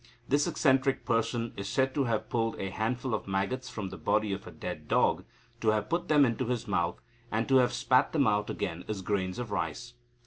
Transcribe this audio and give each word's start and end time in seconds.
This 0.27 0.47
eccentric 0.47 1.05
person 1.05 1.53
is 1.55 1.69
said 1.69 1.93
to 1.93 2.05
have 2.05 2.27
pulled 2.27 2.55
a 2.59 2.71
handful 2.71 3.13
of 3.13 3.27
maggots 3.27 3.69
from 3.69 3.89
the 3.89 3.99
body 3.99 4.33
of 4.33 4.47
a 4.47 4.51
dead 4.51 4.87
dog, 4.87 5.25
to 5.59 5.67
have 5.67 5.89
put 5.89 6.07
them 6.07 6.25
into 6.25 6.45
his 6.47 6.67
mouth, 6.67 6.99
and 7.31 7.47
to 7.47 7.57
have 7.57 7.71
spat 7.71 8.11
them 8.11 8.25
out 8.25 8.49
again 8.49 8.83
as 8.87 9.03
grains 9.03 9.37
of 9.37 9.51
rice. 9.51 9.93